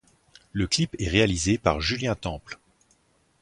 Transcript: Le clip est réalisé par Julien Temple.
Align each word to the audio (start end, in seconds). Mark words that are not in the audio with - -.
Le 0.51 0.65
clip 0.65 0.95
est 0.99 1.09
réalisé 1.09 1.59
par 1.59 1.79
Julien 1.79 2.15
Temple. 2.15 2.57